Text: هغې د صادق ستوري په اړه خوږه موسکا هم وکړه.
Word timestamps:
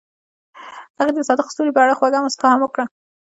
هغې 0.97 1.11
د 1.15 1.19
صادق 1.27 1.47
ستوري 1.53 1.71
په 1.73 1.81
اړه 1.83 1.97
خوږه 1.99 2.19
موسکا 2.23 2.47
هم 2.51 2.61
وکړه. 2.63 2.85